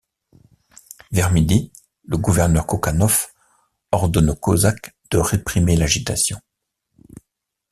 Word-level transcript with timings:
Vers 1.11 1.29
midi, 1.31 1.71
le 2.07 2.17
gouverneur 2.17 2.65
Kokhanov 2.65 3.27
ordonne 3.91 4.31
aux 4.31 4.35
cosaques 4.35 4.95
de 5.11 5.19
réprimer 5.19 5.75
l'agitation. 5.75 6.41